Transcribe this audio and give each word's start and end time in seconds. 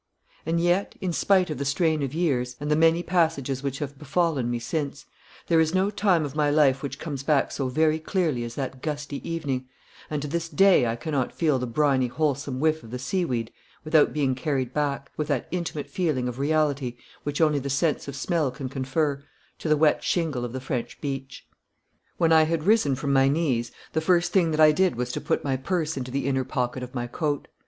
And 0.47 0.59
yet, 0.59 0.95
in 0.99 1.13
spite 1.13 1.51
of 1.51 1.59
the 1.59 1.63
strain 1.63 2.01
of 2.01 2.11
years, 2.11 2.55
and 2.59 2.71
the 2.71 2.75
many 2.75 3.03
passages 3.03 3.61
which 3.61 3.77
have 3.77 3.99
befallen 3.99 4.49
me 4.49 4.57
since, 4.57 5.05
there 5.45 5.59
is 5.59 5.75
no 5.75 5.91
time 5.91 6.25
of 6.25 6.33
my 6.35 6.49
life 6.49 6.81
which 6.81 6.97
comes 6.97 7.21
back 7.21 7.51
so 7.51 7.67
very 7.67 7.99
clearly 7.99 8.43
as 8.43 8.55
that 8.55 8.81
gusty 8.81 9.17
evening, 9.29 9.69
and 10.09 10.19
to 10.23 10.27
this 10.27 10.49
day 10.49 10.87
I 10.87 10.95
cannot 10.95 11.31
feel 11.35 11.59
the 11.59 11.67
briny 11.67 12.07
wholesome 12.07 12.59
whiff 12.59 12.81
of 12.81 12.89
the 12.89 12.97
seaweed 12.97 13.53
without 13.83 14.11
being 14.11 14.33
carried 14.33 14.73
back, 14.73 15.11
with 15.17 15.27
that 15.27 15.47
intimate 15.51 15.87
feeling 15.91 16.27
of 16.27 16.39
reality 16.39 16.97
which 17.21 17.39
only 17.39 17.59
the 17.59 17.69
sense 17.69 18.07
of 18.07 18.15
smell 18.15 18.49
can 18.49 18.69
confer, 18.69 19.23
to 19.59 19.69
the 19.69 19.77
wet 19.77 20.03
shingle 20.03 20.43
of 20.43 20.51
the 20.51 20.59
French 20.59 20.99
beach. 20.99 21.45
When 22.17 22.31
I 22.33 22.45
had 22.45 22.63
risen 22.63 22.95
from 22.95 23.13
my 23.13 23.27
knees, 23.27 23.71
the 23.93 24.01
first 24.01 24.33
thing 24.33 24.49
that 24.49 24.59
I 24.59 24.71
did 24.71 24.95
was 24.95 25.11
to 25.11 25.21
put 25.21 25.43
my 25.43 25.57
purse 25.57 25.95
into 25.95 26.09
the 26.09 26.25
inner 26.25 26.43
pocket 26.43 26.81
of 26.81 26.95
my 26.95 27.05
coat. 27.05 27.47